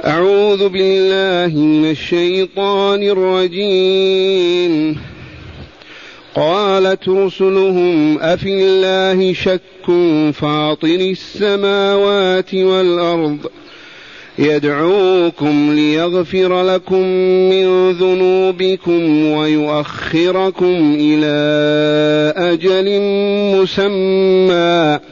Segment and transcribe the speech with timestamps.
[0.00, 4.96] أعوذ بالله من الشيطان الرجيم.
[6.34, 9.60] قالت رسلهم أفي الله شك
[10.32, 13.38] فاطر السماوات والأرض؟
[14.38, 17.02] يدعوكم ليغفر لكم
[17.50, 21.32] من ذنوبكم ويؤخركم إلى
[22.36, 23.00] أجل
[23.56, 25.11] مسمى.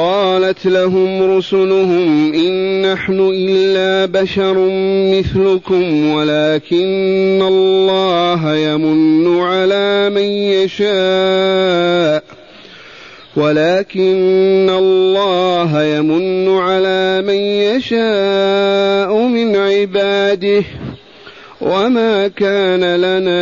[0.00, 4.54] قالت لهم رسلهم إن نحن إلا بشر
[5.14, 12.24] مثلكم ولكن الله يمن على من يشاء
[13.36, 17.40] ولكن الله يمن على من
[17.74, 20.64] يشاء من عباده
[21.60, 23.40] وما كان لنا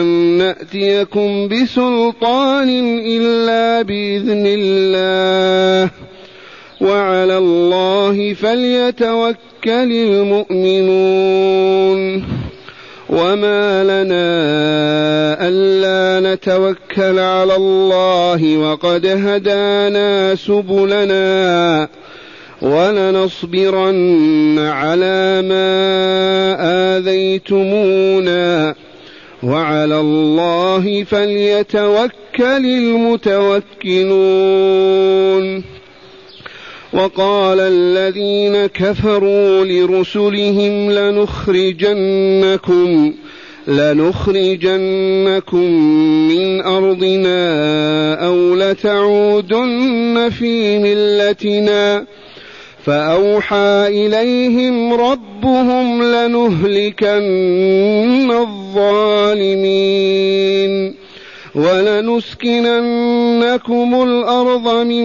[0.00, 0.06] أن
[0.38, 2.68] نأتيكم بسلطان
[3.06, 5.90] إلا بإذن الله
[6.80, 9.36] وعلى الله فليتوكل
[10.50, 12.00] المؤمنون
[13.10, 14.30] وما لنا
[15.48, 21.88] ألا نتوكل على الله وقد هدانا سبلنا
[22.62, 26.56] ولنصبرن على ما
[26.96, 28.74] آذيتمونا
[29.42, 34.10] وعلى الله فليتوكل المتوكلون.
[36.92, 41.94] وقال الذين كفروا لرسلهم لنخرجنكم
[43.68, 45.64] لنخرجنكم
[46.28, 52.06] من أرضنا أو لتعودن في ملتنا.
[52.90, 57.10] فأوحى إليهم ربهم لنهلكن
[58.30, 59.74] الظالمين
[61.54, 62.42] ولنسكننكم
[64.02, 65.04] الأرض من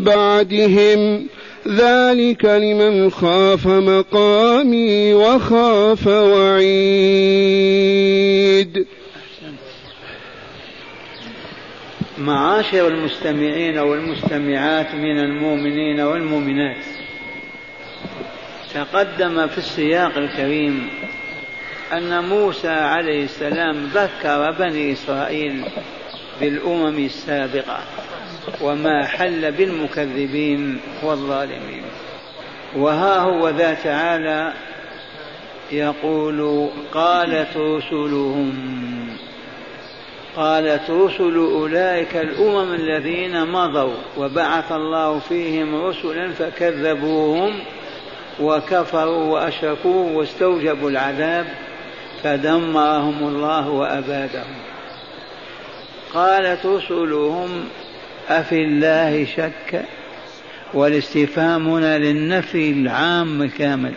[0.00, 1.26] بعدهم
[1.68, 6.66] ذلك لمن خاف مقامي وخاف وعيد.
[12.18, 16.95] معاشر المستمعين والمستمعات من المؤمنين والمؤمنات.
[18.74, 20.88] تقدم في السياق الكريم
[21.92, 25.64] أن موسى عليه السلام ذكر بني إسرائيل
[26.40, 27.78] بالأمم السابقة
[28.60, 31.82] وما حل بالمكذبين والظالمين.
[32.76, 34.52] وها هو ذا تعالى
[35.72, 38.76] يقول قالت رسلهم
[40.36, 47.60] قالت رسل أولئك الأمم الذين مضوا وبعث الله فيهم رسلا فكذبوهم
[48.40, 51.46] وكفروا وأشركوا واستوجبوا العذاب
[52.22, 54.54] فدمرهم الله وأبادهم.
[56.14, 57.48] قالت رسلهم
[58.28, 59.84] أفي الله شك؟
[60.74, 63.92] والاستفهام هنا للنفي العام الكامل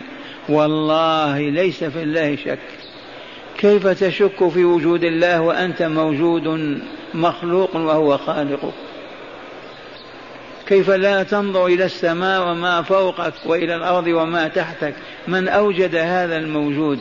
[0.48, 2.58] والله ليس في الله شك.
[3.58, 6.78] كيف تشك في وجود الله وأنت موجود
[7.14, 8.89] مخلوق وهو خالقك؟
[10.70, 14.94] كيف لا تنظر إلى السماء وما فوقك وإلى الأرض وما تحتك؟
[15.28, 17.00] من أوجد هذا الموجود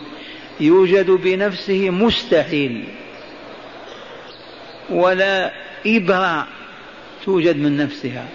[0.59, 2.83] يوجد بنفسه مستحيل.
[4.89, 5.51] ولا
[5.85, 6.47] إبرة
[7.25, 8.25] توجد من نفسها.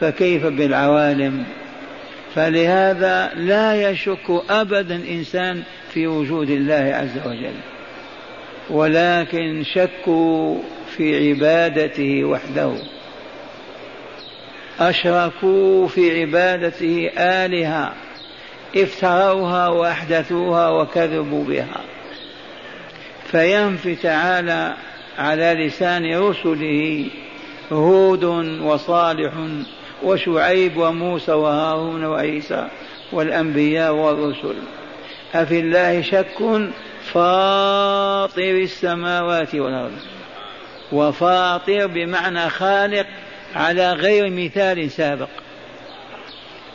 [0.00, 1.44] فكيف بالعوالم؟
[2.34, 5.62] فلهذا لا يشك أبدا إنسان
[5.92, 7.54] في وجود الله عز وجل.
[8.70, 10.58] ولكن شكوا
[10.96, 12.74] في عبادته وحده.
[14.80, 17.92] أشركوا في عبادته آلهة
[18.76, 21.80] افتروها وأحدثوها وكذبوا بها.
[23.26, 24.74] فينفي تعالى
[25.18, 27.06] على لسان رسله
[27.72, 28.24] هود
[28.62, 29.32] وصالح
[30.02, 32.68] وشعيب وموسى وهارون وعيسى
[33.12, 34.54] والأنبياء والرسل.
[35.34, 36.38] أفي الله شك
[37.12, 39.98] فاطر السماوات والأرض.
[40.92, 43.06] وفاطر بمعنى خالق
[43.54, 45.28] على غير مثال سابق.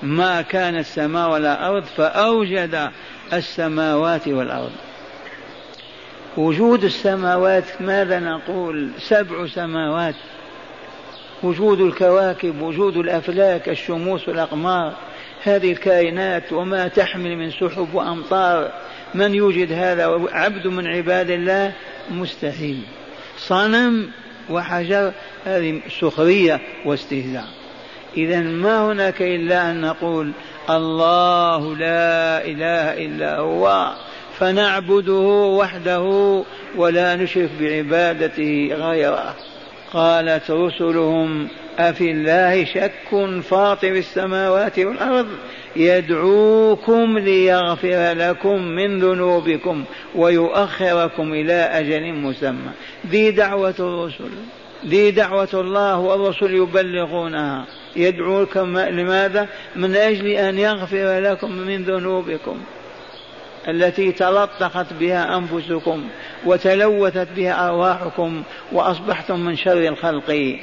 [0.04, 2.90] ما كان السماء ولا أرض فأوجد
[3.34, 4.72] السماوات والأرض.
[6.38, 10.16] وجود السماوات ماذا نقول؟ سبع سماوات.
[11.44, 14.94] وجود الكواكب وجود الأفلاك الشموس والأقمار.
[15.44, 18.72] هذه الكائنات وما تحمل من سحب وأمطار.
[19.14, 21.74] من يوجد هذا؟ عبد من عباد الله؟
[22.12, 22.84] مستحيل.
[23.38, 24.12] صنم
[24.50, 25.14] وحجر
[25.46, 27.48] هذه سخرية واستهزاء.
[28.18, 30.32] إذا ما هناك إلا أن نقول
[30.70, 33.94] الله لا إله إلا هو
[34.38, 35.22] فنعبده
[35.60, 36.44] وحده
[36.76, 39.36] ولا نشرك بعبادته غيره.
[39.94, 41.48] قالت رسلهم
[41.80, 45.28] أفي الله شك فاطر السماوات والأرض؟
[45.76, 49.84] يدعوكم ليغفر لكم من ذنوبكم
[50.16, 52.72] ويؤخركم إلى أجل مسمى.
[53.08, 54.30] ذي دعوة الرسل.
[54.86, 57.66] ذي دعوة الله والرسل يبلغونها.
[57.96, 62.60] يدعوكم لماذا؟ من أجل أن يغفر لكم من ذنوبكم
[63.68, 66.04] التي تلطخت بها أنفسكم
[66.46, 70.60] وتلوثت بها أرواحكم وأصبحتم من شر الخلق.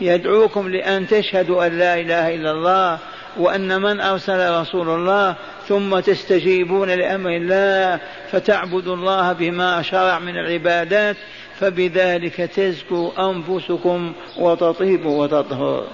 [0.00, 2.98] يدعوكم لأن تشهدوا أن لا إله إلا الله
[3.36, 5.34] وأن من أرسل رسول الله
[5.68, 8.00] ثم تستجيبون لأمر الله
[8.30, 11.16] فتعبدوا الله بما شرع من العبادات
[11.60, 15.84] فبذلك تزكو أنفسكم وتطيب وتطهر.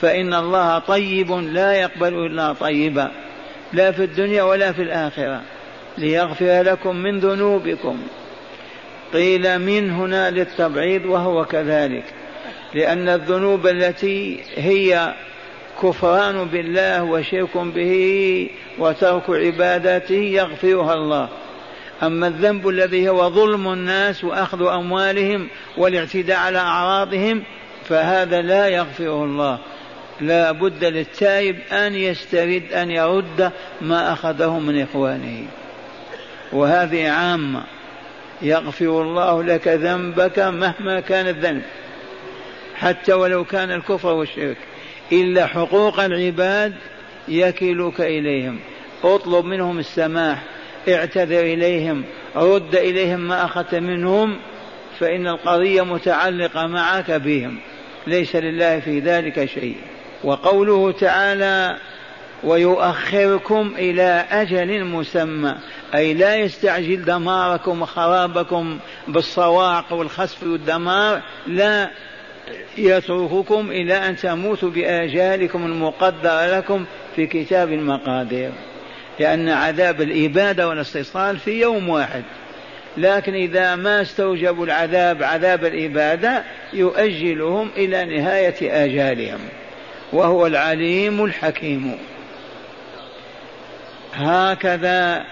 [0.00, 3.10] فإن الله طيب لا يقبل إلا طيبا
[3.72, 5.42] لا في الدنيا ولا في الآخرة.
[5.98, 7.98] ليغفر لكم من ذنوبكم.
[9.12, 12.04] قيل من هنا للتبعيض وهو كذلك.
[12.74, 15.14] لأن الذنوب التي هي
[15.82, 21.28] كفران بالله وشرك به وترك عباداته يغفرها الله.
[22.02, 27.42] أما الذنب الذي هو ظلم الناس وأخذ أموالهم والاعتداء على أعراضهم
[27.84, 29.58] فهذا لا يغفره الله.
[30.20, 35.46] لا بد للتائب أن يسترد أن يرد ما أخذه من إخوانه.
[36.52, 37.64] وهذه عامة.
[38.42, 41.62] يغفر الله لك ذنبك مهما كان الذنب.
[42.74, 44.56] حتى ولو كان الكفر والشرك.
[45.12, 46.74] إلا حقوق العباد
[47.28, 48.58] يكلك إليهم.
[49.04, 50.42] اطلب منهم السماح.
[50.88, 52.04] اعتذر إليهم
[52.36, 54.38] رد إليهم ما أخذت منهم
[54.98, 57.58] فإن القضية متعلقة معك بهم
[58.06, 59.76] ليس لله في ذلك شيء.
[60.24, 61.76] وقوله تعالى
[62.44, 65.54] ويؤخركم إلى أجل مسمى
[65.94, 68.78] أي لا يستعجل دماركم وخرابكم
[69.08, 71.90] بالصواعق والخسف والدمار لا
[72.78, 76.84] يترككم إلى أن تموتوا بآجالكم المقدرة لكم
[77.16, 78.50] في كتاب المقادير.
[79.20, 82.22] لأن عذاب الإبادة والاستئصال في يوم واحد.
[82.96, 86.42] لكن إذا ما استوجبوا العذاب عذاب الإبادة
[86.72, 89.40] يؤجلهم إلى نهاية آجالهم.
[90.12, 91.98] وهو العليم الحكيم.
[94.14, 95.24] هكذا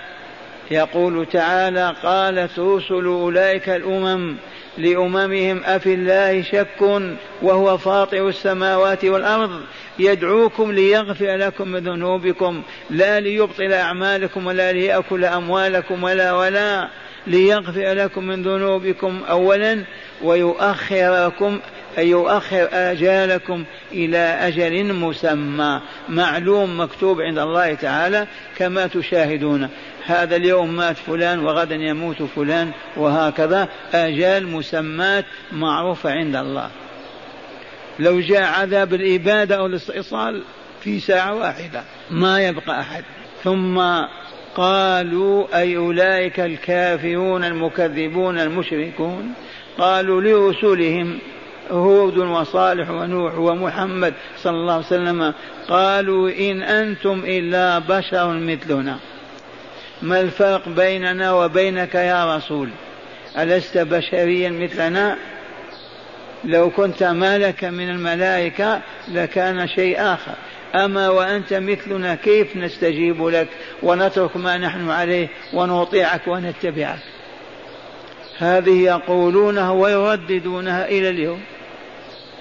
[0.71, 4.37] يقول تعالى قالت رسل أولئك الأمم
[4.79, 7.03] لأممهم أفي الله شك
[7.43, 9.61] وهو فاطر السماوات والأرض.
[9.99, 16.89] يدعوكم ليغفر لكم من ذنوبكم لا ليبطل أعمالكم ولا ليأكل أموالكم ولا ولا
[17.27, 19.85] ليغفر لكم من ذنوبكم أولا
[20.23, 21.61] ويؤخركم
[21.99, 28.27] أن يؤخر آجالكم إلى أجل مسمى معلوم مكتوب عند الله تعالى
[28.57, 29.69] كما تشاهدون.
[30.07, 33.69] هذا اليوم مات فلان وغدا يموت فلان وهكذا.
[33.95, 36.71] آجال مسمات معروفة عند الله.
[37.99, 40.43] لو جاء عذاب الإبادة أو الاستئصال
[40.81, 43.05] في ساعة واحدة ما يبقى أحد.
[43.45, 43.83] ثم
[44.55, 49.35] قالوا أي أولئك الكافرون المكذبون المشركون؟
[49.79, 51.19] قالوا لرسلهم
[51.71, 55.35] هود وصالح ونوح ومحمد صلى الله عليه وسلم
[55.69, 58.99] قالوا إن أنتم إلا بشر مثلنا.
[60.05, 62.69] ما الفرق بيننا وبينك يا رسول؟
[63.39, 65.17] ألست بشريا مثلنا؟
[66.45, 70.35] لو كنت مالك من الملائكة لكان شيء آخر.
[70.75, 73.49] أما وأنت مثلنا كيف نستجيب لك؟
[73.83, 76.99] ونترك ما نحن عليه ونطيعك ونتبعك.
[78.39, 81.41] هذه يقولونها ويرددونها إلى اليوم.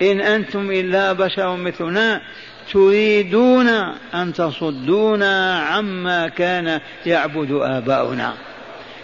[0.01, 2.21] إن أنتم إلا بشر مثلنا
[2.71, 3.67] تريدون
[4.13, 8.33] أن تصدونا عما كان يعبد آباؤنا.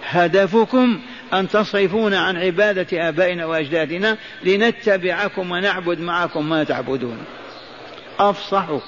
[0.03, 0.99] هدفكم
[1.33, 7.17] أن تصرفونا عن عبادة آبائنا وأجدادنا لنتبعكم ونعبد معكم ما تعبدون.
[8.19, 8.79] أفصحوا.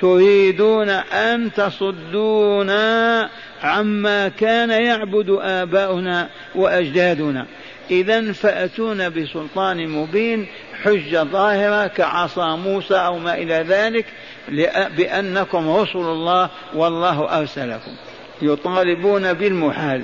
[0.00, 3.28] تريدون أن تصدونا
[3.62, 7.46] عما كان يعبد آباؤنا وأجدادنا.
[7.90, 10.46] إذا فأتونا بسلطان مبين
[10.84, 14.06] حجة ظاهرة كعصا موسى أو ما إلى ذلك
[14.96, 17.90] بأنكم رسل الله والله أرسلكم.
[18.42, 20.02] يطالبون بالمحال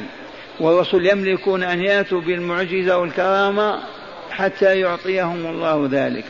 [0.60, 3.80] والرسل يملكون أن يأتوا بالمعجزة والكرامة
[4.30, 6.24] حتى يعطيهم الله ذلك.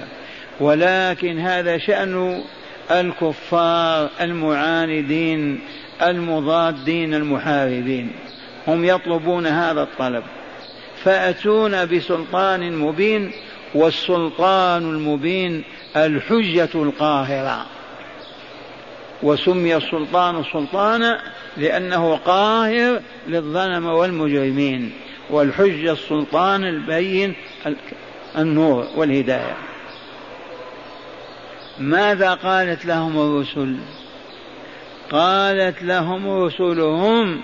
[0.61, 2.43] ولكن هذا شأن
[2.90, 5.61] الكفار المعاندين
[6.02, 8.11] المضادين المحاربين.
[8.69, 10.23] هم يطلبون هذا الطلب.
[11.05, 13.33] فأتونا بسلطان مبين
[13.75, 15.65] والسلطان المبين
[15.97, 17.67] الحجة القاهرة.
[19.23, 21.21] وسمي السلطان سلطانا
[21.57, 24.93] لأنه قاهر للظلم والمجرمين
[25.31, 27.35] والحجة السلطان البين
[28.39, 29.57] النور والهداية.
[31.79, 33.77] ماذا قالت لهم الرسل؟
[35.11, 37.41] قالت لهم رسلهم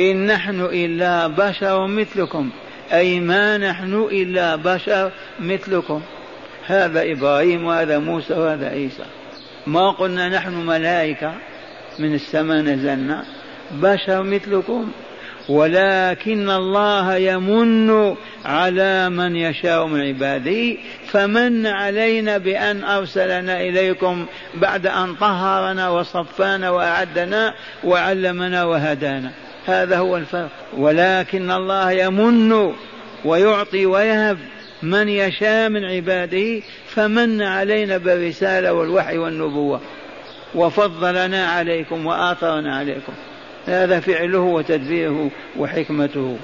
[0.00, 2.50] إن نحن إلا بشر مثلكم.
[2.92, 6.02] أي ما نحن إلا بشر مثلكم.
[6.66, 9.04] هذا إبراهيم وهذا موسى وهذا عيسى.
[9.66, 11.34] ما قلنا نحن ملائكة
[11.98, 13.24] من السماء نزلنا.
[13.72, 14.90] بشر مثلكم.
[15.48, 20.76] ولكن الله يمن على من يشاء من عباده.
[21.06, 29.45] فمن علينا بأن أرسلنا إليكم بعد أن طهرنا وصفانا وأعدنا وعلمنا وهدانا.
[29.66, 30.50] هذا هو الفرق.
[30.76, 32.72] ولكن الله يمن
[33.24, 34.38] ويعطي ويهب
[34.82, 39.80] من يشاء من عباده فمن علينا بالرسالة والوحي والنبوة.
[40.54, 43.12] وفضلنا عليكم وآثرنا عليكم.
[43.66, 46.38] هذا فعله وتدبيره وحكمته.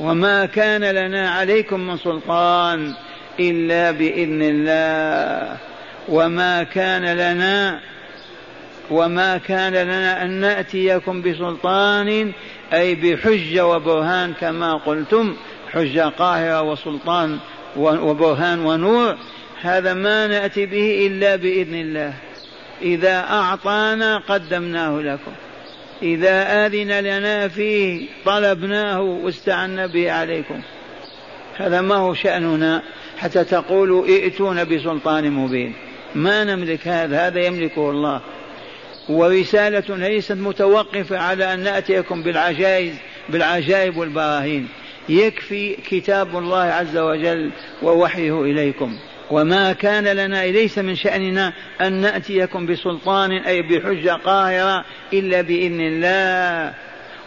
[0.00, 2.94] وما كان لنا عليكم من سلطان
[3.40, 5.56] إلا بإذن الله.
[6.08, 7.80] وما كان لنا
[8.90, 12.32] وما كان لنا أن نأتيكم بسلطان
[12.72, 15.36] أي بحجة وبرهان كما قلتم
[15.72, 17.38] حجة قاهرة وسلطان
[17.76, 19.16] وبرهان ونور.
[19.60, 22.12] هذا ما نأتي به إلا بإذن الله.
[22.82, 25.32] إذا أعطانا قدمناه لكم.
[26.02, 30.60] إذا آذن لنا فيه طلبناه واستعنا به عليكم.
[31.56, 32.82] هذا ما هو شأننا
[33.18, 35.74] حتى تقولوا ائتون بسلطان مبين.
[36.14, 38.20] ما نملك هذا هذا يملكه الله.
[39.08, 42.94] ورسالة ليست متوقفة على أن نأتيكم بالعجائز
[43.28, 44.68] بالعجائب والبراهين.
[45.08, 47.50] يكفي كتاب الله عز وجل
[47.82, 48.96] ووحيه إليكم.
[49.30, 56.74] وما كان لنا ليس من شأننا أن نأتيكم بسلطان أي بحجة قاهرة إلا بإذن الله.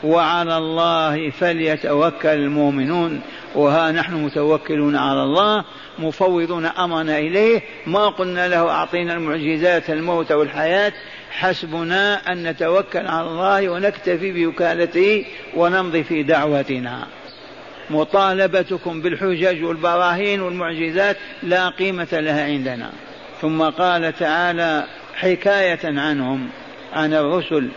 [0.03, 3.21] وعلى الله فليتوكل المؤمنون.
[3.55, 5.63] وها نحن متوكلون على الله
[5.99, 7.61] مفوضون أمرنا إليه.
[7.87, 10.93] ما قلنا له أعطينا المعجزات الموت والحياة.
[11.31, 17.07] حسبنا أن نتوكل على الله ونكتفي بوكالته ونمضي في دعوتنا.
[17.89, 22.91] مطالبتكم بالحجج والبراهين والمعجزات لا قيمة لها عندنا.
[23.41, 26.49] ثم قال تعالى حكاية عنهم
[26.93, 27.69] عن الرسل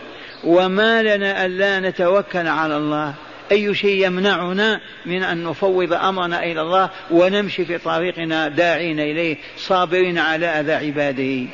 [0.43, 3.13] وما لنا ألا نتوكل على الله.
[3.51, 10.17] أي شيء يمنعنا من أن نفوض أمرنا إلى الله ونمشي في طريقنا داعين إليه صابرين
[10.17, 11.47] على أذى عباده.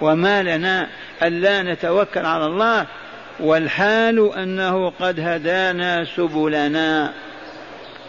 [0.00, 0.88] وما لنا
[1.22, 2.86] ألا نتوكل على الله
[3.40, 7.12] والحال أنه قد هدانا سبلنا.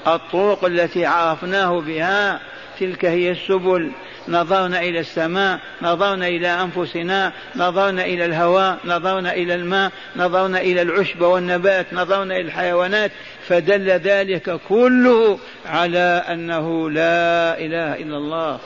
[0.08, 2.40] الطرق التي عرفناه بها
[2.80, 3.92] تلك هي السبل.
[4.28, 11.22] نظرنا إلى السماء نظرنا إلى أنفسنا نظرنا إلى الهواء نظرنا إلى الماء نظرنا إلى العشب
[11.22, 13.12] والنبات نظرنا إلى الحيوانات.
[13.48, 18.60] فدل ذلك كله على أنه لا إله إلا الله.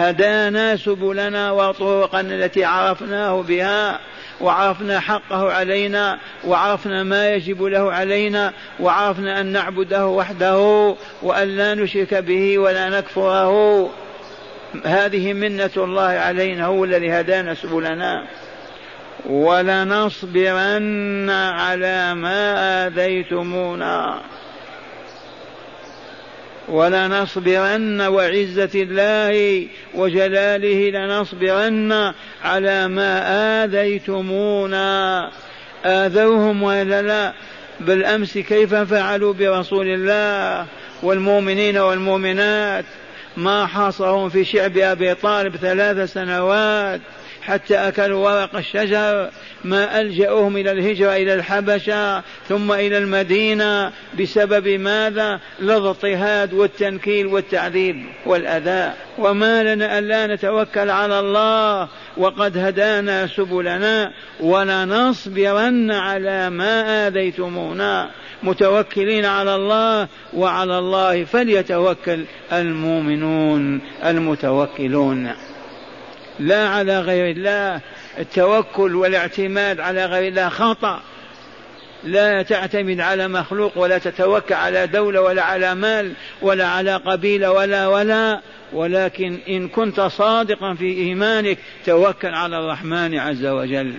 [0.00, 3.98] هدانا سبلنا وطرقا التي عرفناه بها
[4.40, 12.14] وعرفنا حقه علينا وعرفنا ما يجب له علينا وعرفنا أن نعبده وحده وأن لا نشرك
[12.14, 13.90] به ولا نكفره.
[14.84, 18.26] هذه منة الله علينا هو الذي هدانا سبلنا.
[19.26, 20.70] ولنصبرن
[21.30, 24.20] على ما آذيتمونا.
[26.70, 32.12] ولنصبرن وعزة الله وجلاله لنصبرن
[32.44, 33.22] على ما
[33.64, 35.30] آذيتمونا.
[35.84, 37.32] آذوهم ولا لا
[37.80, 40.66] بالأمس كيف فعلوا برسول الله
[41.02, 42.84] والمؤمنين والمؤمنات؟
[43.36, 47.00] ما حاصرهم في شعب أبي طالب ثلاث سنوات
[47.42, 49.30] حتى أكلوا ورق الشجر
[49.64, 58.92] ما ألجأوهم إلى الهجرة إلى الحبشة ثم إلى المدينة بسبب ماذا؟ الاضطهاد والتنكيل والتعذيب والأذى.
[59.18, 68.10] وما لنا ألا نتوكل على الله وقد هدانا سبلنا ولنصبرن على ما آذيتمونا.
[68.42, 75.32] متوكلين على الله وعلى الله فليتوكل المؤمنون المتوكلون.
[76.38, 77.80] لا على غير الله.
[78.18, 81.00] التوكل والاعتماد على غير الله خطأ.
[82.04, 86.12] لا تعتمد على مخلوق ولا تتوكل على دولة ولا على مال
[86.42, 88.40] ولا على قبيلة ولا ولا
[88.72, 93.94] ولكن إن كنت صادقا في إيمانك توكل على الرحمن عز وجل.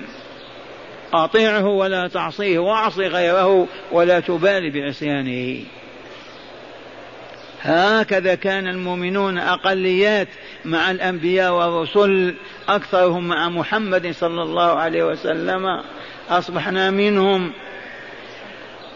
[1.13, 5.63] أطيعه ولا تعصيه وأعصي غيره ولا تبالي بعصيانه.
[7.61, 10.27] هكذا كان المؤمنون أقليات
[10.65, 12.35] مع الأنبياء والرسل
[12.69, 15.63] أكثرهم مع محمد صلى الله عليه وسلم.
[16.29, 17.51] أصبحنا منهم.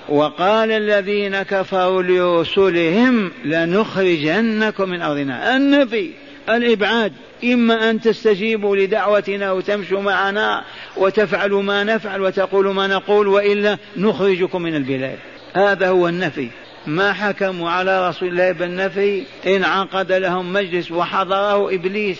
[0.09, 5.55] وقال الذين كفروا لرسلهم لنخرجنكم من أرضنا.
[5.55, 6.11] النفي
[6.49, 10.63] الإبعاد إما أن تستجيبوا لدعوتنا وتمشوا معنا
[10.97, 15.17] وتفعلوا ما نفعل وتقولوا ما نقول وإلا نخرجكم من البلاد.
[15.53, 16.49] هذا هو النفي.
[16.87, 22.19] ما حكموا على رسول الله بالنفي انعقد لهم مجلس وحضره إبليس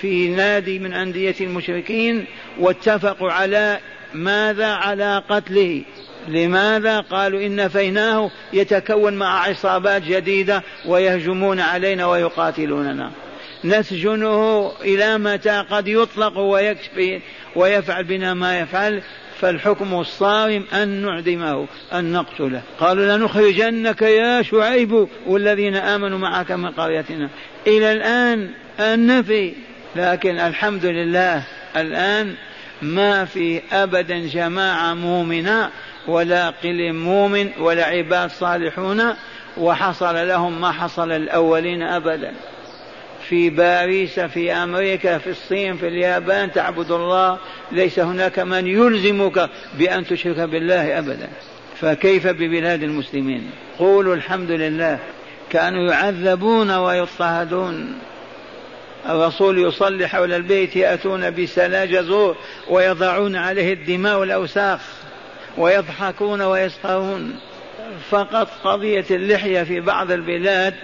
[0.00, 2.24] في نادي من أندية المشركين
[2.58, 3.78] واتفقوا على
[4.14, 5.82] ماذا على قتله.
[6.28, 13.10] لماذا؟ قالوا إن نفيناه يتكون مع عصابات جديدة ويهجمون علينا ويقاتلوننا.
[13.64, 17.20] نسجنه إلى متى؟ قد يطلق ويكفي
[17.56, 19.02] ويفعل بنا ما يفعل.
[19.44, 22.62] فالحكم الصارم أن نعدمه أن نقتله.
[22.80, 27.28] قالوا لنخرجنك يا شعيب والذين آمنوا معك من قريتنا.
[27.66, 29.52] إلى الآن النفي
[29.96, 31.44] لكن الحمد لله
[31.76, 32.34] الآن
[32.82, 35.70] ما في أبدا جماعة مؤمنة
[36.08, 39.02] ولا قل مؤمن ولا عباد صالحون
[39.56, 42.32] وحصل لهم ما حصل الأولين أبدا.
[43.28, 47.38] في باريس في أمريكا في الصين في اليابان تعبد الله.
[47.72, 51.28] ليس هناك من يلزمك بأن تشرك بالله ابدا.
[51.80, 54.98] فكيف ببلاد المسلمين؟ قولوا الحمد لله.
[55.50, 57.98] كانوا يعذبون ويضطهدون.
[59.08, 62.36] الرسول يصلي حول البيت يأتون بسلاج زور
[62.70, 64.80] ويضعون عليه الدماء والأوساخ
[65.58, 67.36] ويضحكون ويسخرون.
[68.10, 70.74] فقط قضية اللحية في بعض البلاد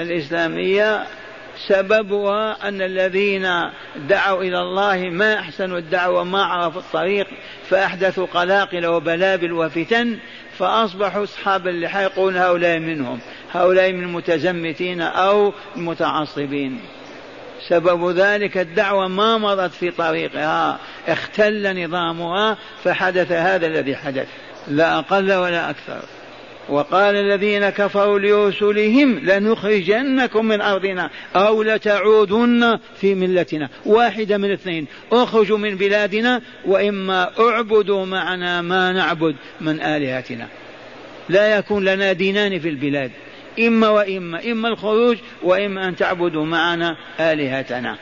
[0.00, 1.06] الإسلامية
[1.56, 3.48] سببها أن الذين
[3.96, 7.26] دعوا إلى الله ما أحسنوا الدعوة ما عرفوا الطريق
[7.70, 10.18] فأحدثوا قلاقل وبلابل وفتن
[10.58, 13.20] فأصبحوا أصحاب اللحى يقولون هؤلاء منهم
[13.52, 16.80] هؤلاء من المتزمتين أو المتعصبين.
[17.68, 24.28] سبب ذلك الدعوة ما مضت في طريقها اختل نظامها فحدث هذا الذي حدث
[24.68, 26.02] لا أقل ولا أكثر.
[26.68, 33.68] وقال الذين كفروا لرسلهم لنخرجنكم من أرضنا أو لتعودن في ملتنا.
[33.86, 40.48] واحدة من الاثنين اخرجوا من بلادنا وإما اعبدوا معنا ما نعبد من آلهتنا.
[41.28, 43.10] لا يكون لنا دينان في البلاد.
[43.58, 44.52] إما وإما.
[44.52, 47.96] إما الخروج وإما أن تعبدوا معنا آلهتنا.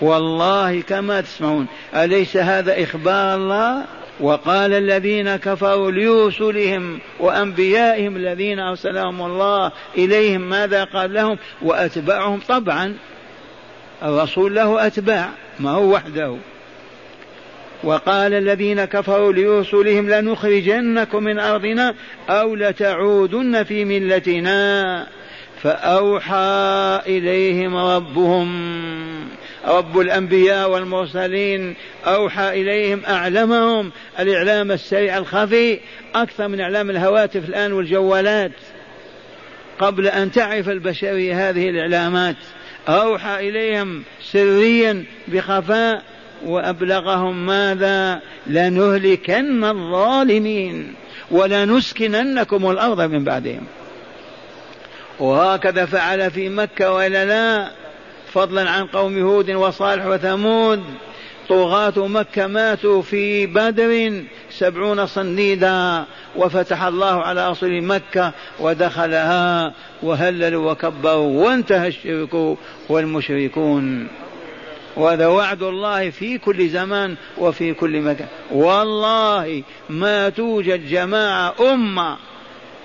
[0.00, 1.66] والله كما تسمعون.
[1.94, 3.84] أليس هذا إخبار الله؟
[4.20, 12.96] وقال الذين كفروا لرسلهم وأنبيائهم الذين أرسلهم الله إليهم ماذا قال لهم؟ وأتباعهم طبعا.
[14.02, 15.28] الرسول له أتباع
[15.60, 16.36] ما هو وحده.
[17.84, 21.94] وقال الذين كفروا لرسلهم لنخرجنكم من أرضنا
[22.28, 25.06] أو لتعودن في ملتنا
[25.62, 28.48] فأوحى إليهم ربهم.
[29.66, 31.74] رب الأنبياء والمرسلين
[32.06, 35.80] أوحى إليهم أعلمهم الإعلام السريع الخفي
[36.14, 38.52] أكثر من إعلام الهواتف الآن والجوالات.
[39.78, 42.36] قبل أن تعرف البشرية هذه الإعلامات
[42.88, 46.02] أوحى إليهم سريا بخفاء
[46.46, 50.94] وأبلغهم ماذا؟ لنهلكن الظالمين
[51.30, 53.66] ولنسكننكم الأرض من بعدهم.
[55.20, 57.83] وهكذا فعل في مكة وإلا لا
[58.34, 60.82] فضلا عن قوم هود وصالح وثمود.
[61.48, 66.04] طغاة مكة ماتوا في بدر سبعون صنيدا
[66.36, 72.56] وفتح الله على أصل مكة ودخلها وهللوا وكبروا وانتهى الشرك
[72.88, 74.08] والمشركون.
[74.96, 78.28] وهذا وعد الله في كل زمان وفي كل مكان.
[78.52, 82.16] والله ما توجد جماعة أمة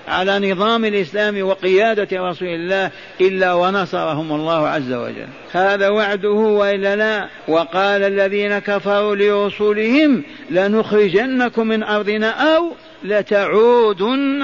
[0.09, 2.91] على نظام الإسلام وقيادة رسول الله
[3.21, 5.27] إلا ونصرهم الله عز وجل.
[5.51, 12.71] هذا وعده وإلا لا؟ وقال الذين كفروا لرسلهم لنخرجنكم من أرضنا أو
[13.03, 14.43] لتعودن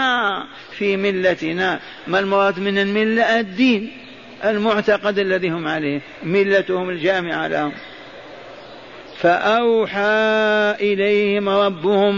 [0.77, 1.79] في ملتنا.
[2.07, 3.91] ما المراد من الملة؟ الدين
[4.45, 7.71] المعتقد الذي هم عليه ملتهم الجامعة لهم.
[9.21, 12.15] فأوحى إليهم ربهم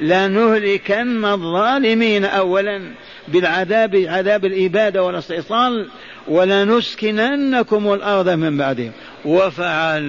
[0.00, 2.80] لنهلكن الظالمين أولا
[3.28, 5.88] بالعذاب عذاب الإبادة والاستئصال
[6.28, 8.92] ولنسكننكم الأرض من بعدهم.
[9.24, 10.02] وفعل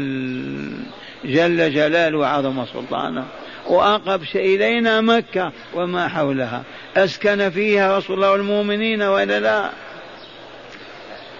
[1.25, 3.25] جل جلاله وعظم سلطانه.
[3.67, 6.63] وأقبش إلينا مكة وما حولها.
[6.97, 9.69] أسكن فيها رسول الله والمؤمنين وإلا لا.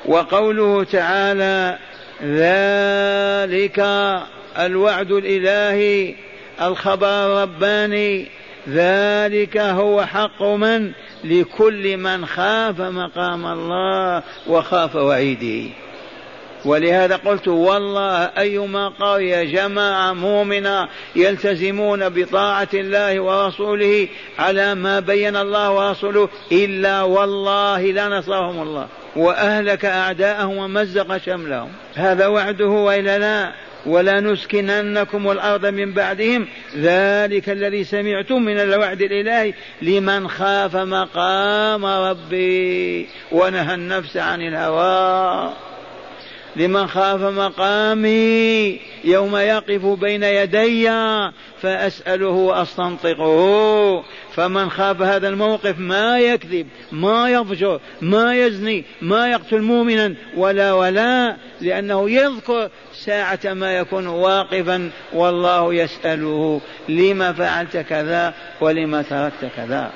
[0.05, 1.77] وقوله تعالى
[2.23, 3.79] ذلك
[4.59, 6.15] الوعد الإلهي
[6.61, 8.27] الخبر الرباني
[8.69, 10.91] ذلك هو حق من؟
[11.23, 15.69] لكل من خاف مقام الله وخاف وعيده.
[16.65, 24.07] ولهذا قلت والله أيما قرية جماعة مؤمنة يلتزمون بطاعة الله ورسوله
[24.39, 28.87] على ما بين الله ورسوله إلا والله لنصرهم الله.
[29.15, 31.69] وأهلك أعداءهم ومزق شملهم.
[31.95, 33.51] هذا وعده وإلا لا؟
[33.85, 36.47] ولا نسكننكم الأرض من بعدهم.
[36.77, 45.53] ذلك الذي سمعتم من الوعد الإلهي لمن خاف مقام ربي ونهى النفس عن الهوى.
[46.55, 50.89] لمن خاف مقامي يوم يقف بين يدي
[51.61, 54.03] فأسأله وأستنطقه.
[54.35, 61.35] فمن خاف هذا الموقف ما يكذب ما يفجر ما يزني ما يقتل مؤمنا ولا ولا
[61.61, 69.91] لأنه يذكر ساعة ما يكون واقفا والله يسأله لما فعلت كذا ولما تركت كذا.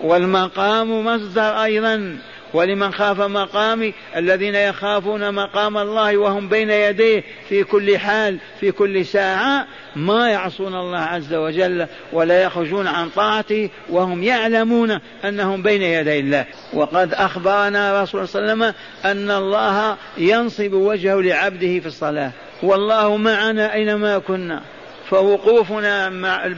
[0.00, 2.18] والمقام مصدر أيضا.
[2.54, 9.06] ولمن خاف مقامي الذين يخافون مقام الله وهم بين يديه في كل حال في كل
[9.06, 16.20] ساعة ما يعصون الله عز وجل ولا يخرجون عن طاعته وهم يعلمون أنهم بين يدي
[16.20, 16.44] الله.
[16.72, 22.30] وقد أخبرنا رسول الله صلى الله عليه وسلم أن الله ينصب وجهه لعبده في الصلاة.
[22.62, 24.62] والله معنا أينما كنا.
[25.10, 26.08] فوقوفنا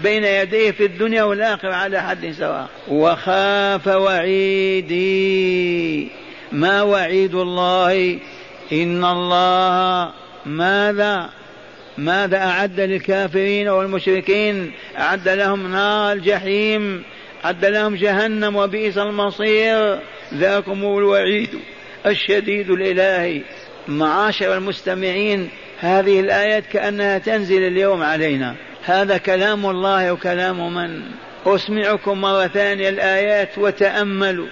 [0.03, 2.69] بين يديه في الدنيا والآخرة على حد سواء.
[2.89, 5.45] وخاف وعيدي.
[6.53, 8.19] ما وعيد الله؟
[8.73, 10.13] إن الله
[10.47, 11.31] ماذا؟
[11.99, 17.03] ماذا أعد للكافرين والمشركين؟ أعد لهم نار الجحيم
[17.45, 19.99] أعد لهم جهنم وبئس المصير.
[20.35, 21.49] ذاكم الوعيد
[22.07, 23.41] الشديد الإلهي.
[23.89, 25.49] معاشر المستمعين
[25.81, 28.55] هذه الآيات كأنها تنزل اليوم علينا.
[28.85, 31.03] هذا كلام الله وكلام من؟
[31.47, 34.47] أسمعكم مرة ثانية الآيات وتأملوا.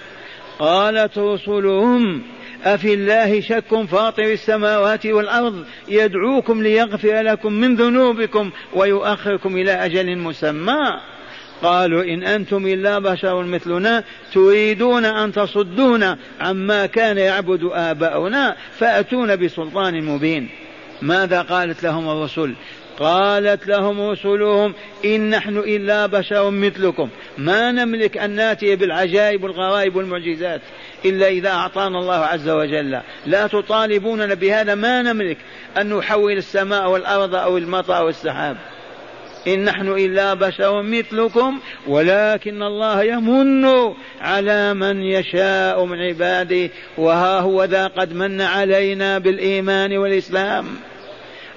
[0.59, 2.21] قالت رسلهم
[2.63, 10.99] أفي الله شك فاطر السماوات والأرض؟ يدعوكم ليغفر لكم من ذنوبكم ويؤخركم إلى أجل مسمى.
[11.61, 20.03] قالوا إن أنتم إلا بشر مثلنا تريدون أن تصدونا عما كان يعبد آباؤنا فأتون بسلطان
[20.03, 20.49] مبين.
[21.03, 22.53] ماذا قالت لهم الرسل
[22.99, 24.73] قالت لهم رسلهم
[25.05, 27.09] إن نحن إلا بشر مثلكم.
[27.37, 30.61] ما نملك أن نأتي بالعجائب والغرائب والمعجزات
[31.05, 33.01] إلا إذا أعطانا الله عز وجل.
[33.25, 34.75] لا تطالبوننا بهذا.
[34.75, 35.37] ما نملك
[35.77, 38.57] أن نحول السماء والأرض أو المطر أو السحاب.
[39.47, 47.63] إن نحن إلا بشر مثلكم ولكن الله يمن على من يشاء من عباده وها هو
[47.63, 50.65] ذا قد من علينا بالإيمان والإسلام.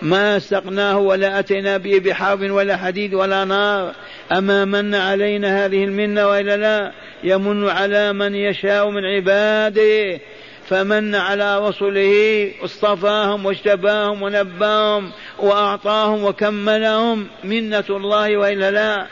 [0.03, 3.93] ما سقناه ولا أتينا به بحرب ولا حديد ولا نار.
[4.33, 6.93] أما من علينا هذه المنة وإلا لا
[7.25, 10.21] يمن على من يشاء من عباده.
[10.69, 19.07] فمن على رسله اصطفاهم واجتباهم ونباهم وأعطاهم وكملهم منة الله وإلا لا.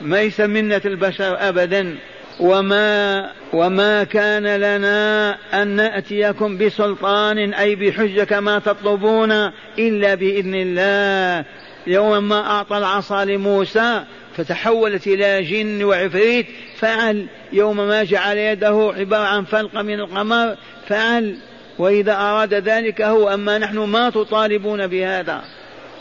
[0.00, 1.96] ليس منة البشر أبدا.
[2.40, 9.32] وما وما كان لنا أن نأتيكم بسلطان أي بحجة كما تطلبون
[9.78, 11.44] إلا بإذن الله.
[11.86, 14.04] يوم ما أعطى العصا لموسى
[14.36, 16.46] فتحولت إلى جن وعفريت
[16.76, 17.26] فعل.
[17.52, 20.56] يوم ما جعل يده عبارة عن فلقة من القمر
[20.88, 21.36] فعل.
[21.78, 25.42] وإذا أراد ذلك هو أما نحن ما تطالبون بهذا.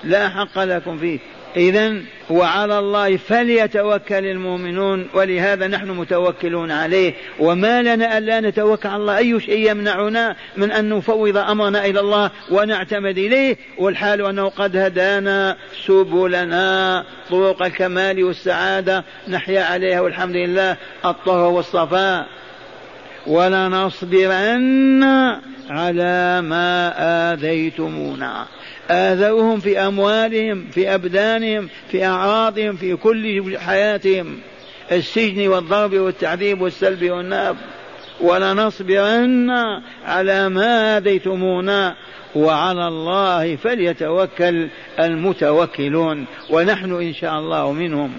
[0.04, 1.19] لا حق لكم فيه.
[1.58, 1.96] إذا
[2.30, 7.13] وعلى الله فليتوكل المؤمنون ولهذا نحن متوكلون عليه.
[7.39, 9.18] وما لنا ألا نتوكل على الله.
[9.18, 15.58] أي شيء يمنعنا من أن نفوض أمرنا إلى الله ونعتمد إليه؟ والحال أنه قد هدانا
[15.86, 17.06] سبلنا.
[17.30, 20.78] طرق الكمال والسعادة نحيا عليها والحمد لله.
[21.06, 22.26] الطهر والصفاء.
[23.28, 25.04] ولنصبرن
[25.70, 26.94] على ما
[27.34, 28.46] آذيتمونا.
[28.89, 34.38] آذوهم في أموالهم في أبدانهم في أعراضهم في كل حياتهم.
[34.91, 37.58] السجن والضرب والتعذيب والسلب والناب.
[38.21, 39.50] ولنصبرن
[40.06, 41.95] على ما آذيتمونا.
[42.36, 44.67] وعلى الله فليتوكل
[45.00, 46.26] المتوكلون.
[46.50, 48.12] ونحن إن شاء الله منهم.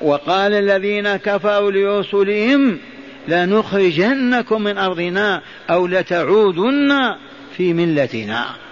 [0.00, 2.78] وقال الذين كفروا لرسلهم
[3.28, 7.14] لنخرجنكم من أرضنا أو لتعودن
[7.56, 8.63] في ملتنا.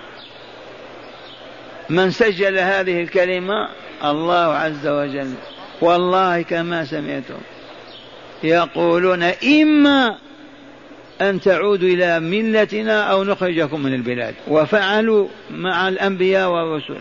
[1.90, 3.68] من سجل هذه الكلمة
[4.04, 5.34] الله عز وجل.
[5.80, 7.38] والله كما سمعتم
[8.44, 10.18] يقولون إما
[11.22, 14.34] أن تعودوا إلى ملتنا أو نخرجكم من البلاد.
[14.48, 17.00] وفعلوا مع الأنبياء والرسل.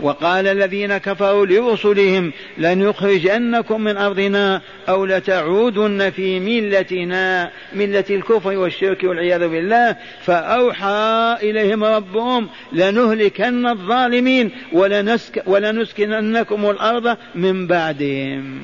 [0.00, 9.48] وقال الذين كفروا لرسلهم لنخرجنكم من أرضنا أو لتعودن في ملتنا ملة الكفر والشرك والعياذ
[9.48, 9.96] بالله.
[10.22, 18.60] فأوحى إليهم ربهم لنهلكن الظالمين ولنسك ولنسكننكم الأرض من بعدهم.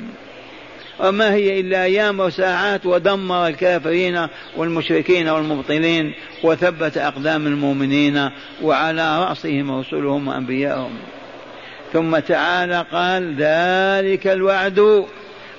[1.01, 8.31] وما هي إلا أيام وساعات ودمر الكافرين والمشركين والمبطلين وثبت أقدام المؤمنين
[8.63, 10.99] وعلى رأسهم رسلهم وأنبياءهم.
[11.93, 15.07] ثم تعالى قال ذلك الوعد.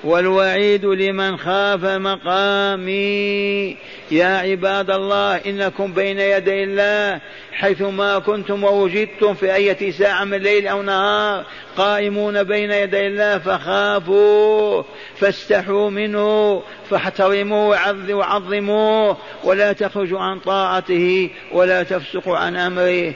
[0.04, 3.76] والوعيد لمن خاف مقامي.
[4.10, 7.20] يا عباد الله إنكم بين يدي الله
[7.52, 11.44] حيثما كنتم ووجدتم في أية ساعة من الليل أو نهار
[11.76, 14.82] قائمون بين يدي الله فخافوا
[15.16, 17.78] فاستحوا منه فاحترموه
[18.10, 23.14] وعظموه ولا تخرجوا عن طاعته ولا تفسقوا عن أمره.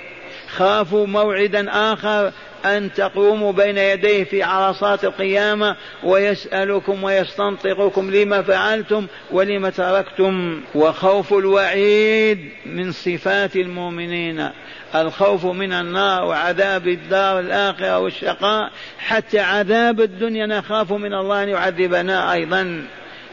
[0.48, 2.32] خافوا موعدا آخر
[2.64, 10.60] أن تقوموا بين يديه في عرصات القيامة ويسألكم ويستنطقكم لما فعلتم ولم تركتم.
[10.74, 14.48] وخوف الوعيد من صفات المؤمنين.
[14.94, 18.70] الخوف من النار وعذاب الدار الآخرة والشقاء.
[18.98, 22.86] حتى عذاب الدنيا نخاف من الله أن يعذبنا أيضا.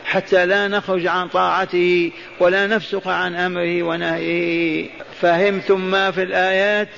[0.06, 4.90] حتى لا نخرج عن طاعته ولا نفسق عن أمره ونهيه.
[5.22, 6.90] فهمتم ما في الآيات؟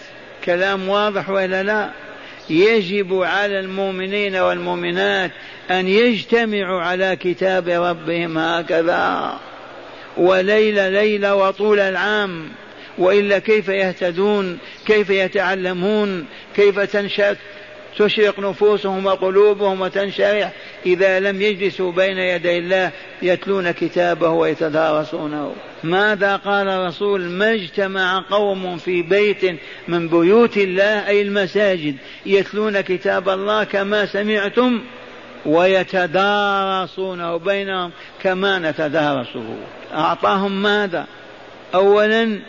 [0.46, 1.90] كلام واضح ولا لا؟
[2.52, 5.32] يجب على المؤمنين والمؤمنات
[5.72, 9.40] أن يجتمعوا على كتاب ربهم هكذا.
[10.18, 12.50] وليل ليل وطول العام
[12.98, 17.36] وإلا كيف يهتدون؟ كيف يتعلمون؟ كيف تنشأ
[17.98, 20.52] تشرق نفوسهم وقلوبهم وتنشرح.
[20.86, 25.54] إذا لم يجلسوا بين يدي الله يتلون كتابه ويتدارسونه.
[25.84, 33.30] ماذا قال الرسول؟ ما اجتمع قوم في بيت من بيوت الله أي المساجد يتلون كتاب
[33.30, 34.82] الله كما سمعتم
[35.46, 37.92] ويتدارسونه بينهم
[38.24, 39.56] كما نتدارسه.
[39.94, 41.06] أعطاهم ماذا؟
[41.76, 42.40] أولا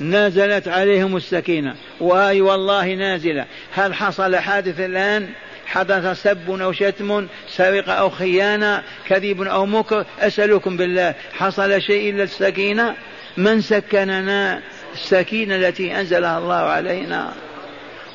[0.00, 1.74] نزلت عليهم السكينة.
[2.00, 3.44] وهي والله نازلة.
[3.74, 5.28] هل حصل حادث الآن؟
[5.66, 12.22] حدث سب أو شتم سرقة أو خيانة كذب أو مكر؟ أسألكم بالله حصل شيء إلا
[12.22, 12.94] السكينة؟
[13.36, 14.60] من سكننا؟
[14.94, 17.32] السكينة التي أنزلها الله علينا.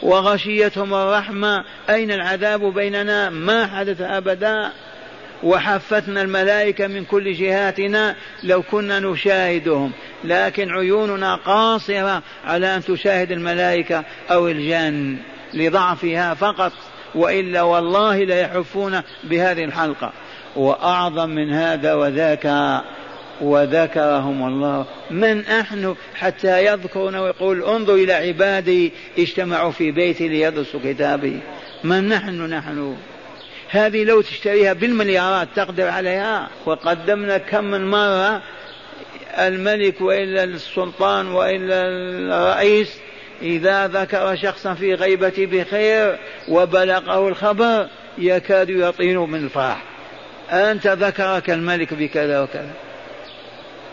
[0.01, 1.63] وغشيتهم الرحمة.
[1.89, 4.71] أين العذاب بيننا؟ ما حدث أبدا.
[5.43, 9.91] وحفتنا الملائكة من كل جهاتنا لو كنا نشاهدهم.
[10.23, 15.17] لكن عيوننا قاصرة على أن تشاهد الملائكة أو الجن
[15.53, 16.71] لضعفها فقط
[17.15, 20.11] وإلا والله ليحفون بهذه الحلقة.
[20.55, 22.81] وأعظم من هذا وذاك
[23.41, 31.39] وذكرهم الله من نحن حتى يذكرون ويقول انظر إلى عبادي اجتمعوا في بيتي ليدرسوا كتابي.
[31.83, 32.95] من نحن نحن؟
[33.69, 36.49] هذه لو تشتريها بالمليارات تقدر عليها.
[36.65, 38.41] وقدمنا كم من مرة
[39.37, 42.97] الملك وإلا السلطان وإلا الرئيس
[43.41, 46.17] إذا ذكر شخصا في غيبة بخير
[46.49, 49.83] وبلغه الخبر يكاد يطين من الفرح.
[50.51, 52.73] أنت ذكرك الملك بكذا وكذا.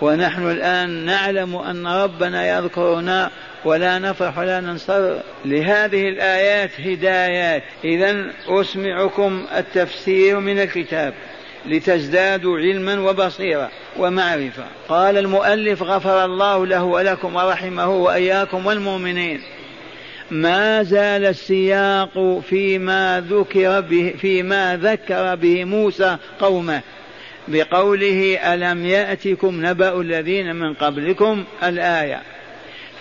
[0.00, 3.30] ونحن الآن نعلم أن ربنا يذكرنا
[3.66, 5.16] ولا نفرح ولا ننصر.
[5.44, 7.62] لهذه الآيات هدايات.
[7.84, 11.14] إذا أسمعكم التفسير من الكتاب
[11.66, 14.64] لتزدادوا علما وبصيرة ومعرفة.
[14.88, 19.40] قال المؤلف غفر الله له ولكم ورحمه وإياكم والمؤمنين.
[20.30, 26.80] ما زال السياق فيما ذكر به فيما ذكر به موسى قومه.
[27.48, 32.35] بقوله ألم يأتكم نبأ الذين من قبلكم الآية؟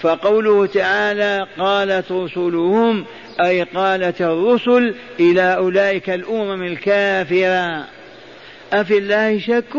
[0.01, 3.05] فقوله تعالى قالت رسلهم
[3.41, 7.85] أي قالت الرسل إلى أولئك الأمم الكافرة.
[8.73, 9.73] أفي الله شك؟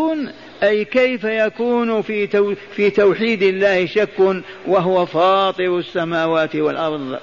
[0.63, 7.19] أي كيف يكون في, تو في توحيد الله شك وهو فاطر السماوات والأرض؟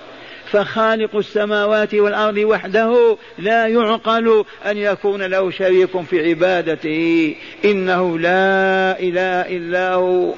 [0.51, 9.57] فخالق السماوات والأرض وحده لا يعقل أن يكون له شريك في عبادته إنه لا إله
[9.57, 10.33] إلا هو.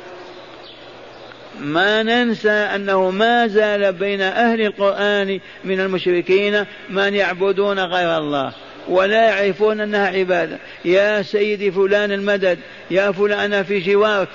[1.62, 8.54] ما ننسى أنه ما زال بين أهل القرآن من المشركين من يعبدون غير الله
[8.88, 10.58] ولا يعرفون أنها عبادة.
[10.86, 12.60] يا سيدي فلان المدد
[12.92, 14.28] يا فلان أنا في جوارك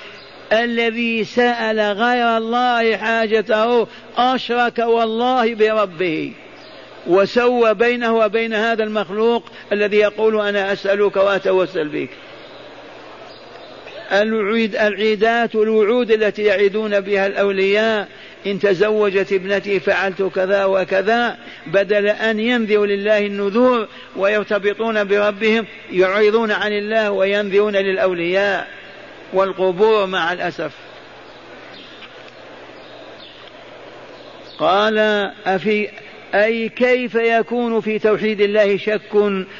[0.53, 6.33] الذي سأل غير الله حاجته أشرك والله بربه.
[7.07, 12.09] وسوى بينه وبين هذا المخلوق الذي يقول أنا أسألك وأتوسل بك.
[14.11, 18.07] العيد العيدات والوعود التي يعيدون بها الأولياء.
[18.45, 26.71] إن تزوجت ابنتي فعلت كذا وكذا بدل أن ينذروا لله النذور ويرتبطون بربهم يعرضون عن
[26.71, 28.67] الله وينذرون للأولياء.
[29.33, 30.71] والقبور مع الأسف.
[34.59, 34.97] قال
[35.45, 35.89] أفي
[36.33, 39.15] أي كيف يكون في توحيد الله شك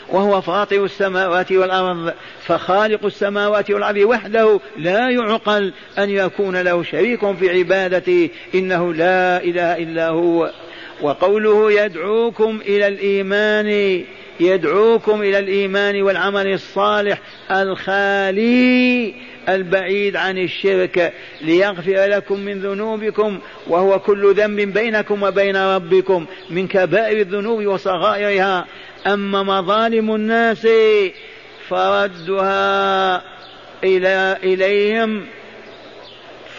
[0.09, 7.49] وهو فاطر السماوات والأرض؟ فخالق السماوات والأرض وحده لا يعقل أن يكون له شريك في
[7.49, 10.51] عبادته إنه لا إله إلا هو.
[11.01, 14.03] وقوله يدعوكم إلى الإيمان
[14.39, 19.13] يدعوكم إلى الإيمان والعمل الصالح الخالي
[19.49, 27.21] البعيد عن الشرك ليغفر لكم من ذنوبكم وهو كل ذنب بينكم وبين ربكم من كبائر
[27.21, 28.65] الذنوب وصغائرها.
[29.07, 30.67] أما مظالم الناس
[31.69, 33.21] فردها
[33.83, 35.25] إلى إليهم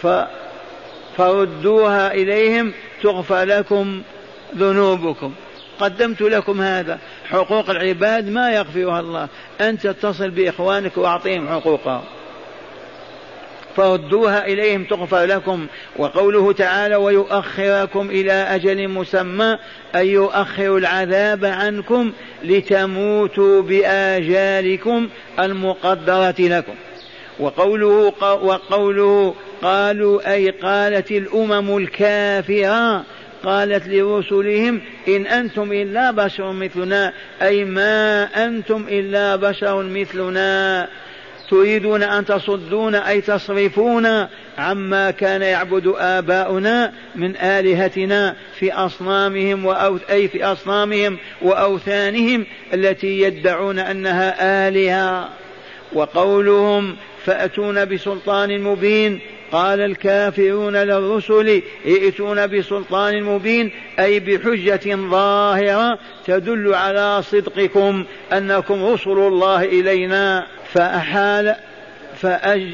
[0.01, 0.07] ف
[1.17, 4.01] فردوها إليهم تغفر لكم
[4.57, 5.33] ذنوبكم.
[5.79, 6.99] قدمت لكم هذا.
[7.29, 9.27] حقوق العباد ما يغفرها الله.
[9.61, 12.03] أنت تتصل بإخوانك وأعطيهم حقوقهم.
[13.77, 15.67] فردوها إليهم تغفر لكم.
[15.97, 19.57] وقوله تعالى ويؤخركم إلى أجل مسمى
[19.95, 22.11] أي يؤخر العذاب عنكم
[22.43, 25.09] لتموتوا بآجالكم
[25.39, 26.75] المقدرة لكم.
[27.39, 33.03] وقوله وقوله قالوا أي قالت الأمم الكافرة
[33.43, 40.87] قالت لرسلهم إن أنتم إلا بشر مثلنا أي ما أنتم إلا بشر مثلنا.
[41.49, 44.27] تريدون أن تصدون أي تصرفون
[44.57, 53.79] عما كان يعبد آباؤنا من آلهتنا في أصنامهم وأو أي في أصنامهم وأوثانهم التي يدعون
[53.79, 55.29] أنها آلهة.
[55.93, 59.19] وقولهم فأتون بسلطان مبين.
[59.51, 69.63] قال الكافرون للرسل ائتون بسلطان مبين أي بحجة ظاهرة تدل على صدقكم أنكم رسل الله
[69.63, 70.47] إلينا.
[70.73, 71.55] فأحال
[72.15, 72.69] فأج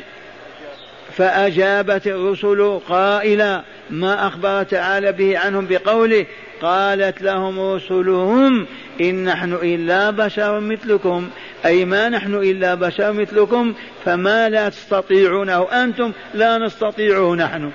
[1.17, 6.25] فأجابت الرسل قائلا ما أخبر تعالى به عنهم بقوله؟
[6.62, 8.65] قالت لهم رسلهم
[9.01, 11.29] إن نحن إلا بشر مثلكم
[11.65, 13.73] أي ما نحن إلا بشر مثلكم
[14.05, 17.71] فما لا تستطيعونه أنتم لا نستطيعه نحن.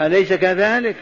[0.00, 0.96] أليس كذلك؟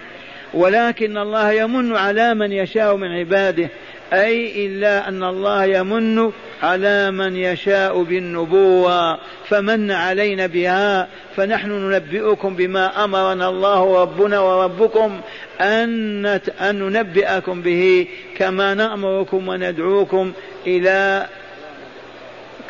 [0.55, 3.69] ولكن الله يمن على من يشاء من عباده.
[4.13, 13.05] أي إلا أن الله يمن على من يشاء بالنبوة فمن علينا بها فنحن ننبئكم بما
[13.05, 15.21] أمرنا الله ربنا وربكم
[15.61, 16.27] أن
[16.61, 20.33] أن ننبئكم به كما نأمركم وندعوكم
[20.67, 21.27] إلى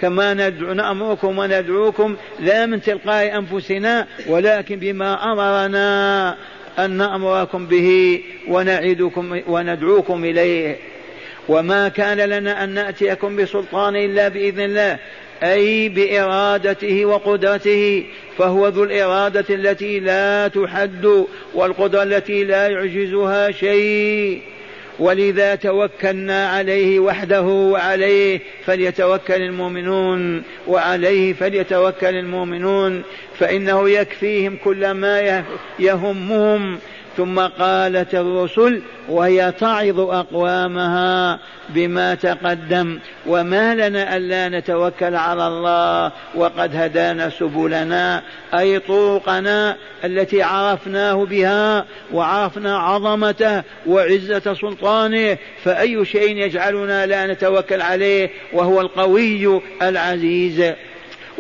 [0.01, 0.35] كما
[0.75, 6.37] نأمركم وندعوكم لا من تلقاء أنفسنا ولكن بما أمرنا
[6.79, 10.92] أن نأمركم به ونعدكم وندعوكم إليه.
[11.49, 14.99] وما كان لنا أن نأتيكم بسلطان إلا بإذن الله
[15.43, 18.05] أي بإرادته وقدرته
[18.39, 21.25] فهو ذو الإرادة التي لا تحد
[21.55, 24.43] والقدرة التي لا يعجزها شيء.
[24.99, 33.03] ولذا توكلنا عليه وحده وعليه فليتوكل المؤمنون وعليه فليتوكل المؤمنون
[33.39, 35.45] فإنه يكفيهم كل ما
[35.79, 36.79] يهمهم
[37.17, 46.77] ثم قالت الرسل وهي تعظ أقوامها بما تقدم وما لنا ألا نتوكل على الله وقد
[46.77, 48.23] هدانا سبلنا
[48.55, 58.31] أي طرقنا التي عرفناه بها وعرفنا عظمته وعزة سلطانه فأي شيء يجعلنا لا نتوكل عليه
[58.53, 60.73] وهو القوي العزيز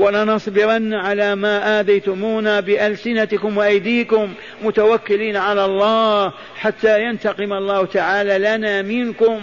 [0.03, 9.41] ولنصبرن على ما آذيتمونا بألسنتكم وأيديكم متوكلين على الله حتى ينتقم الله تعالى لنا منكم.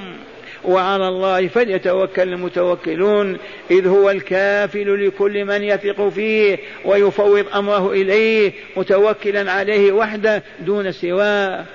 [0.66, 3.38] وعلى الله فليتوكل المتوكلون
[3.72, 11.66] إذ هو الكافل لكل من يثق فيه ويفوض أمره إليه متوكلا عليه وحده دون سواه.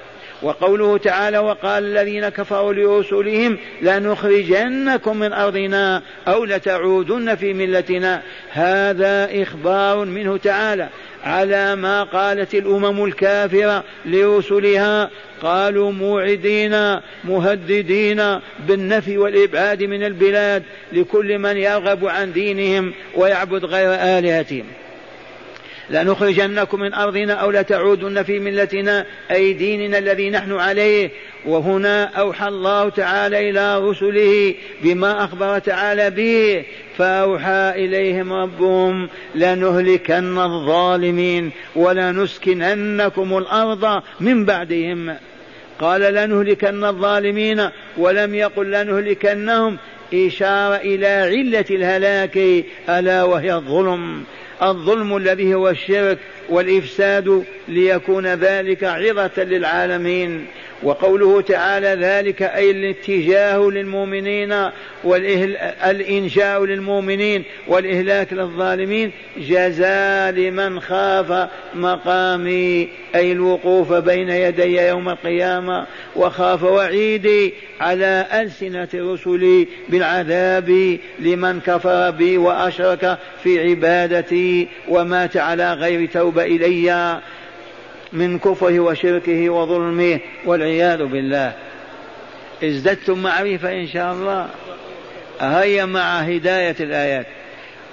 [0.45, 8.23] وقوله تعالى وقال الذين كفروا لرسلهم لنخرجنكم من أرضنا أو لتعودن في ملتنا.
[8.51, 10.89] هذا إخبار منه تعالى
[11.25, 15.11] على ما قالت الأمم الكافرة لرسلها.
[15.43, 20.63] قالوا موعدين مهددين بالنفي والإبعاد من البلاد
[20.93, 24.65] لكل من يرغب عن دينهم ويعبد غير آلهتهم.
[25.91, 31.11] لنخرجنكم من أرضنا أو لتعودن في ملتنا أي ديننا الذي نحن عليه.
[31.47, 36.65] وهنا أوحى الله تعالى إلى رسله بما أخبر تعالى به.
[36.99, 45.17] فأوحى إليهم ربهم لنهلكن الظالمين ولنسكننكم الأرض من بعدهم.
[45.81, 49.79] قال لنهلكن الظالمين ولم يقل لنهلكنهم
[50.15, 54.25] إشارة إلى علة الهلاك ألا وهي الظلم.
[54.63, 56.19] الظلم الذي هو الشرك
[56.49, 60.47] والإفساد ليكون ذلك عظة للعالمين.
[60.83, 64.71] وقوله تعالى ذلك أي الاتجاه للمؤمنين
[65.05, 75.87] والإنشاء للمؤمنين والإهلاك للظالمين جزاء لمن خاف مقامي أي الوقوف بين يدي يوم القيامة
[76.17, 86.09] وخاف وعيدي على ألسنة رسلي بالعذاب لمن كفر بي وأشرك في عبادتي ومات على غير
[86.09, 86.34] توبة.
[86.39, 87.21] إلي
[88.13, 91.53] من كفره وشركه وظلمه والعياذ بالله.
[92.65, 94.49] ازددتم معرفة إن شاء الله.
[95.41, 97.27] هيا مع هداية الآيات.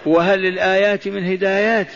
[0.05, 1.87] وهل للآيات من هدايات؟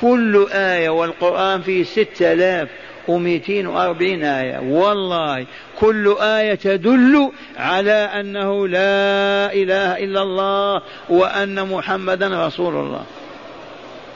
[0.00, 2.68] كل آية والقرآن فيه ستة آلاف
[3.08, 4.58] ومئتين وأربعين آية.
[4.58, 5.46] والله
[5.80, 13.04] كل آية تدل على أنه لا إله إلا الله وأن محمدا رسول الله.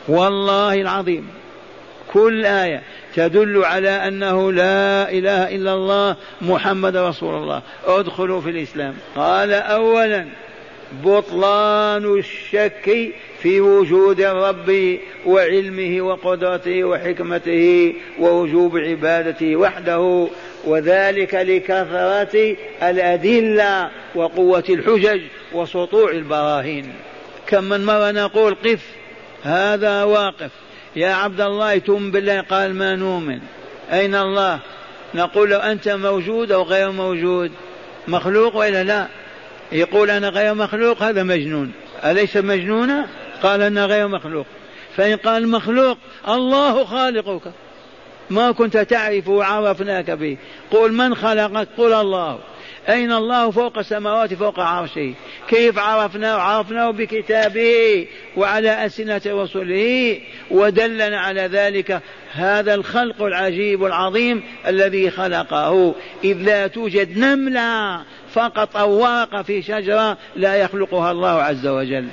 [0.09, 1.40] والله العظيم.
[2.13, 2.83] كل آية
[3.15, 7.63] تدل على أنه لا إله إلا الله محمد رسول الله.
[7.87, 8.95] ادخلوا في الإسلام.
[9.17, 10.27] قال أولا
[11.05, 20.29] بطلان الشك في وجود الرب وعلمه وقدرته وحكمته ووجوب عبادته وحده
[20.65, 25.21] وذلك لكثرة الأدلة وقوة الحجج
[25.53, 26.93] وسطوع البراهين.
[27.47, 28.83] كم من مرة نقول قف
[29.43, 30.51] هذا واقف.
[30.97, 33.41] يا عبد الله تؤمن بالله؟ قال ما نؤمن.
[33.93, 34.59] أين الله؟
[35.15, 37.53] نقول له أنت موجود أو غير موجود
[38.09, 39.07] مخلوق وإلا لا؟
[39.73, 41.73] يقول أنا غير مخلوق هذا مجنون.
[42.05, 43.07] أليس مجنونا؟
[43.43, 44.47] قال أنا غير مخلوق.
[44.97, 47.53] فإن قال مخلوق الله خالقك.
[48.31, 50.37] ما كنت تعرف وعرفناك به.
[50.71, 52.39] قل من خلقك؟ قل الله.
[52.91, 55.15] أين الله فوق السماوات فوق عرشه؟
[55.49, 60.21] كيف عرفناه؟ عرفناه بكتابه وعلى ألسنة رسله
[60.51, 65.95] ودلنا على ذلك هذا الخلق العجيب العظيم الذي خلقه.
[66.25, 68.01] إذ لا توجد نملة
[68.33, 72.09] فقط أو ورقة في شجرة لا يخلقها الله عز وجل.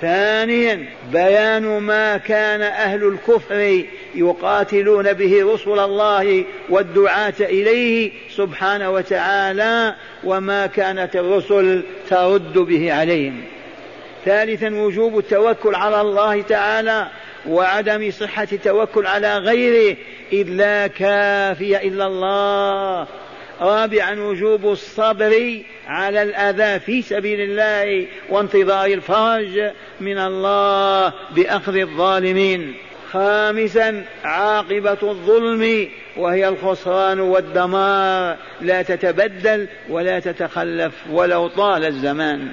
[0.00, 3.84] ثانيا بيان ما كان أهل الكفر
[4.14, 9.94] يقاتلون به رسل الله والدعاة إليه سبحانه وتعالى
[10.24, 13.40] وما كانت الرسل ترد به عليهم.
[14.24, 17.08] ثالثا وجوب التوكل على الله تعالى
[17.48, 19.96] وعدم صحة التوكل على غيره
[20.32, 23.06] إذ لا كافي إلا الله.
[23.60, 32.74] رابعا وجوب الصبر على الأذى في سبيل الله وانتظار الفرج من الله بأخذ الظالمين.
[33.12, 38.36] خامسا عاقبة الظلم وهي الخسران والدمار.
[38.60, 42.48] لا تتبدل ولا تتخلف ولو طال الزمان.